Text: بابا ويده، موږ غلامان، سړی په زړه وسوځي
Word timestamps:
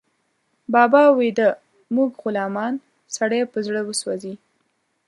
بابا 0.73 1.03
ويده، 1.17 1.49
موږ 1.95 2.09
غلامان، 2.23 2.73
سړی 3.15 3.41
په 3.51 3.57
زړه 3.65 3.81
وسوځي 3.83 4.33